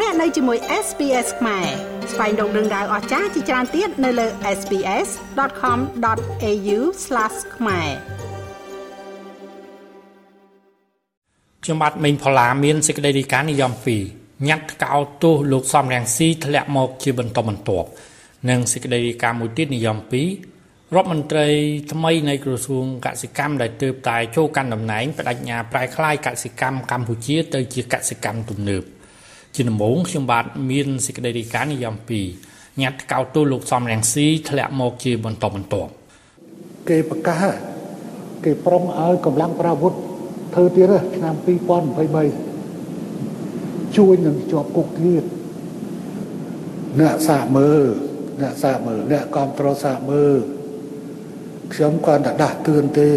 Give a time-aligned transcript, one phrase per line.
[0.00, 1.66] លោកអ្នកនៅជាមួយ SPS ខ្មែរ
[2.12, 4.26] ស្វែងរកដឹងដៅអស្ចារ្យជាច្រើនទៀតនៅលើ
[4.58, 6.78] SPS.com.au/
[7.56, 7.88] ខ្មែរ
[11.64, 13.72] ខ្ញុំបាទមេងផល្លាមានសេចក្តីរាយការណ៍និយម
[14.08, 17.88] 2ញ៉ាត់កោទោសលោកសំរងស៊ីធ្លាក់មកជាបន្តបន្ទាប់
[18.50, 20.04] និងសេចក្តីរាយការណ៍មួយទៀតនិយម2
[20.94, 21.48] រដ្ឋមន្ត្រី
[21.92, 28.84] ថ្មីនៃក្រសួងកសិកម្មដែលទើបតែចូលកាន់តំណែងបដិញ្ញាប្រែក្លាយកសិកម្មកម្ពុជាទៅជាកសិកម្មទំនើប
[29.54, 31.94] ជាដំបូងខ្ញុំបាទមានសេចក្តីរាយការណ៍និយម
[32.38, 35.90] 2ញ៉ាត់កោទូលោកសំរងស៊ីធ្លាក់មកជាបន្តបន្ទាប់
[36.88, 37.42] គេប្រកាស
[38.44, 39.92] គេប្រុងឲ្យកម្លាំងប្រាវុធ
[40.54, 41.34] ធ្វើទៀតឆ្នាំ
[42.64, 45.24] 2023ជួយនឹងជាប់គុកទៀត
[47.00, 47.84] អ្នកសាកមើល
[48.40, 50.36] អ្នកសាកមើលអ្នកគ្រប់គ្រងសាកមើល
[51.74, 53.10] ខ្ញុំគាត់តែដាស់តឿនទេ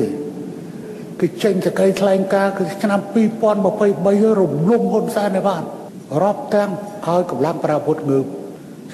[1.19, 5.63] គឺចេញសេចក្តីថ្លែងការណ៍គឺឆ្នាំ2023រំលំហ៊ុនសែនឯបាន
[6.21, 6.71] រាប់ទាំង
[7.05, 8.25] ឲ្យកម្លាំងប្រាវុធងើប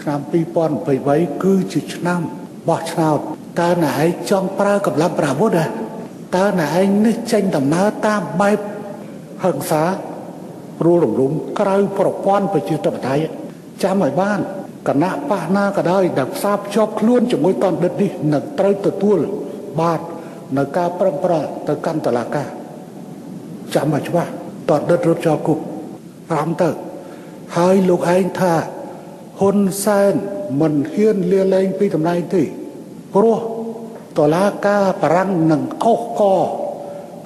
[0.02, 0.19] ឆ្នាំ
[0.81, 2.22] 2023គឺជាឆ្នាំ
[2.70, 3.20] បោះឆ្នោត
[3.61, 5.66] តើណែឯងចង់ប្រើកម្លាំងប្រាវុធទេ
[6.38, 8.59] តើណែឯងនេះចេញដំណើរតាមបែប
[9.44, 9.83] ហិង្សា
[10.80, 13.23] ព្រួលរំលំក្រៅប្រព័ន្ធប្រជាធិបតេយ្យ
[13.83, 14.39] ចាំឲ្យបាន
[14.88, 19.20] គណៈបះណាក៏ដោយដែលផ្សារភ្ជាប់ខ្លួនជាមួយតនដិតនេះនឹងត្រូវទទួល
[19.81, 20.00] បាទ
[20.58, 22.48] នៅការប្រឹងប្រែងទៅកាន់តឡាការ
[23.75, 24.31] ចាំមកច្បាស់
[24.70, 25.59] តដិតរត់ចោលគុក
[26.09, 26.70] 5ទៅ
[27.58, 28.54] ហើយលោកឯងថា
[29.40, 30.14] ហ៊ុនសែន
[30.62, 32.44] មិនហ៊ានលាលែងពីតំណែងទេ
[33.14, 33.40] ព្រោះ
[34.18, 36.22] តឡាការបារាំងនឹងខុសក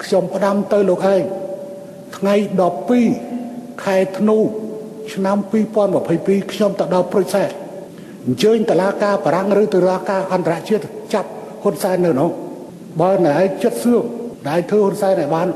[0.02, 1.22] ខ្ញុំផ្ដាំទៅលោកឯង
[2.16, 2.34] ថ្ងៃ
[3.08, 4.38] 12ខែធ្នូ
[5.12, 5.36] ឆ្នាំ
[5.94, 7.44] 2022ខ្ញុំទៅដល់ប្រុចសែ
[8.26, 11.28] អញ្ជើញតឡាការបារាំងឬតឡាការអន្តរជាតិចាប់
[11.62, 12.30] ហ៊ុនសែននៅនោះ
[13.00, 14.02] បើណែឯងចិត្តសឿង
[14.48, 15.48] ណែធ្វើហ៊ុនសែនឲ្យបាន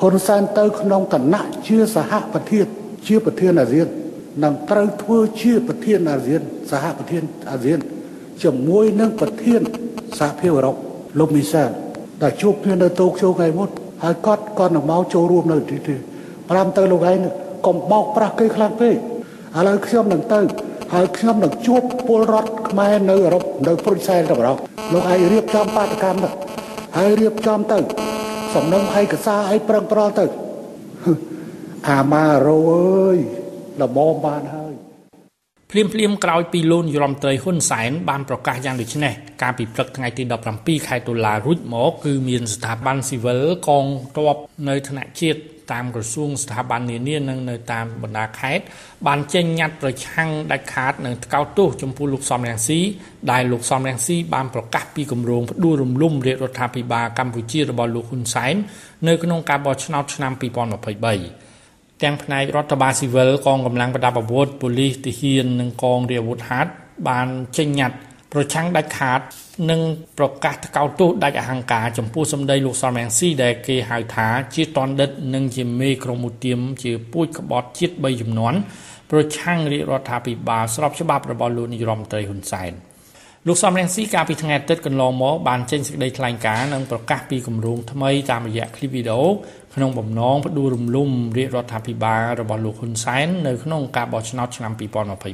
[0.00, 2.66] ហ៊ុនសែនទៅក្នុងគណៈជាសហប្រធាន
[3.06, 3.88] ជាប្រធានអាស៊ាន
[4.44, 7.78] នឹងត្រូវធ្វើជាប្រធានអាស៊ានសហប្រធានអាស៊ាន
[8.42, 9.60] ជាមួយនឹងប្រធាន
[10.18, 10.76] សហភាពអឺរ៉ុប
[11.18, 11.70] លោកមីសាន
[12.22, 13.70] ដែលជួបគ្នានៅតូក្យូថ្ងៃមុន
[14.02, 15.96] ហើយគាត់គាត់នឹងមកចូលរួមនៅទីទី
[16.50, 17.18] ប្រាំទៅលោកឯង
[17.66, 20.40] កុំបោកប្រាស់គេខ្លាំងពេកឥឡូវខ្ញុំនឹងទៅ
[20.92, 24.56] ហើយខ្ញុំនឹងជួបពលរដ្ឋខ្មែរនៅអឺរ៉ុបនៅព្រុយសែនទៅបរោះ
[24.92, 26.30] លោកឯងរៀបចំបាតកម្មទៅ
[26.96, 27.78] ហើយរៀបចំទៅ
[28.54, 30.24] សំណុំឯកសារអីប្រឹងប្រល់ទៅ
[31.88, 33.18] អាម៉ារ៉ូអើយ
[33.82, 34.74] ល្មមបានហើយ
[35.70, 40.22] ភ្លាមភ្លាមក្រោយពីលោកនាយរដ្ឋមន្ត្រីហ៊ុនសែនបានប្រកាសយ៉ាងដូចនេះកាលពីព្រឹកថ្ងៃទី
[40.54, 44.36] 17ខែតុលារួចមកគឺមានស្ថាប័នស៊ីវិលកងទ័ព
[44.68, 45.40] នៅថ្នាក់ជាតិ
[45.72, 48.64] តាមក្រសួងស្ថាប័ននានានិងនៅតាមបណ្ដាខេត្ត
[49.06, 52.80] បានចេញញត្តិប្រឆាំងដាច់ខាតនឹងថ្កោលទោសចំពោះលោកសំរងស៊ី
[53.32, 58.54] ដែលលោកសំរងស៊ីបានប្រកាសពីគម្រោងផ្ដួលរំលំរាជរដ្ឋាភិបាលកម្ពុជារបស់លោកហ៊ុនសែន
[59.08, 61.45] នៅក្នុងការបោះឆ្នោតឆ្នាំ2023
[62.02, 66.70] ទាំងផ្នែករដ្ឋបាលស៊ីវិលកងកម្លាំងប្រដាប់អាវុធប៉ូលីសទាហាននិងកងរាជអាវុធហត្ថ
[67.08, 67.26] បាន
[67.56, 67.96] ចេញញត្តិ
[68.32, 69.20] ប្រឆាំងដាច់ខាត
[69.70, 69.80] និង
[70.18, 78.54] ប្រកាសថ្កោលទោសដាច់អហង្ការចំពោះសម្ដីលោកសំរងស៊ីដែលគេហៅថាជាតនដិត និងជាមេក្រុមឧទាមជាពូជក្បត់ជាតិ3ចំនួន
[79.10, 82.72] ប្រឆាំងរាជរដ្ឋាភិបាលស្របច្បាប់របស់លោកនាយរដ្ឋមន្ត្រីហ៊ុនសែន
[83.48, 89.28] លោកសំរងស៊ីកាលពីថ្ងៃអាទិត្យកន្លងមកបានចេញសេចក្តីថ្លែងការណ៍និងប្រកាសពីគម្រោងថ្មីតាមរយៈឃ្លីបវីដេអូ
[89.74, 94.72] ក្នុងបំណងផ្ដួលរំលំរាជរដ្ឋាភិបាលរបស់លោកហ៊ុនសែននៅក្នុងការបោះឆ្នោតឆ្នាំ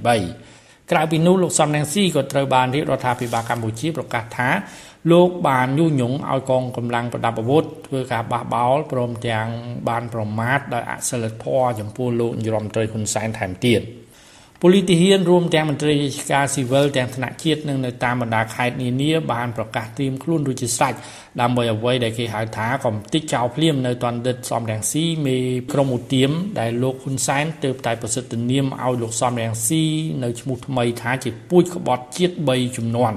[0.05, 4.49] 2023ក្រៅពីនោះលោកសំរងស៊ីក៏ត្រូវបានរាជរដ្ឋាភិបាលកម្ពុជាប្រកាសថា
[5.12, 9.49] លោកបានញុះញង់ឲ្យកងកម្លាំងប្រដាប់អាវុធធ្វើការបះបោលព្រមទាំង
[9.89, 13.83] បានប្រមាថដោយអសិលធម៌ចំពោះលោកនាយរដ្ឋមន្ត្រីហ៊ុនសែនថែមទៀត។
[14.65, 20.95] ប៉ូលីសទាហានរួមទាំងមន្ត្រីរាជការស៊ីវិលទាំងថ្នាក់ជាតិនិងនៅតាមបណ្ដាខេត្តនានាបានប្រកាសត្រៀមខ្លួនរួចជាស្រេច
[21.41, 25.37] ដើម្បីអ្វីដែលគេហៅថាកំតិចចោលភ្លាមនៅតនដិតសំរងស៊ីមេ
[25.73, 26.31] ក្រុមឧទាម
[26.61, 29.83] ដែលលោកហ៊ុនសែនទើបតែប្រសិទ្ធនាមឲ្យលោកសំរងស៊ី
[30.23, 33.12] នៅឈ្មោះថ្មីថាជាពូជក្បត់ជាតិ3ចំនួន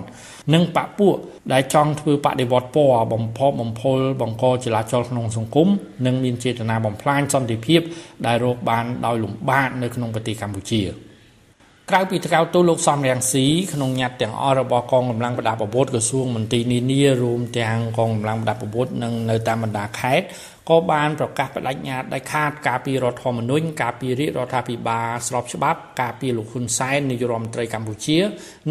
[0.54, 1.16] និងបពពួក
[1.54, 5.68] ដែលចង់ធ្វើបដិវត្តពណ៌បំផុសបំផុលបង្កចលាចលក្នុងសង្គម
[6.06, 7.82] និងមានចេតនាបំផ្លាញសន្តិភាព
[8.26, 10.84] ដែលរកបានដោយលំបាកនៅក្នុងប្រទេសកម្ពុជា។
[11.92, 20.26] ក្រៅពីថ្កោលទោសលោកសំរងស៊ីក្នុងញត្តិទាំងអស់របស់កងកម្លាំងប្រដាប់អាវុធក្រសួងមន្ទីរនានារួមទាំងកងកម្លាំងប្រដាប់អាវុធនិងនៅតាមបណ្ដាខេត្ត
[20.70, 28.18] ក៏បានប្រកាសបដិញ្ញាដាច់ខាតការពីរដ្ឋធម្មនុញ្ញការពីរាជរដ្ឋាភិបាលស្របច្បាប់ការពីលោកហ៊ុនសែននាយករដ្ឋមន្ត្រីកម្ពុជា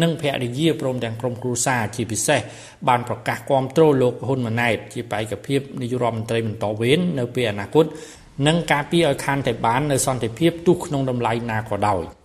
[0.01, 2.39] និងភរិយាព្រមទាំងក្រុមគ្រួសារជាពិសេស
[2.87, 7.85] បានប្រកាសគាំទ្រលោកហ៊ុនម៉ាណែតជាបេក្ខភាពនាយករដ្ឋមន្ត្រីបន្តវេននៅពេលអនាគត
[8.47, 12.03] និងការពីឲ្យខានតែបាននៅសន្តិភាពទោះក្នុងតម្លៃណាក៏ដោយ។